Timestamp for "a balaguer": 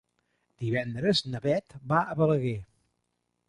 2.15-2.59